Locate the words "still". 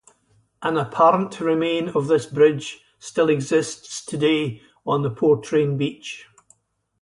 2.97-3.29